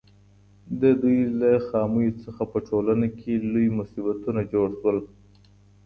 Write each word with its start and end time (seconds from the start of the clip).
د 0.81 0.83
دوی 1.01 1.19
له 1.39 1.51
خامیو 1.67 2.17
څخه 2.23 2.43
په 2.51 2.57
ټولنه 2.69 3.07
کي 3.19 3.33
لوی 3.53 3.67
مصیبتونه 3.79 4.41
جوړ 4.53 4.67
سول. 4.81 4.97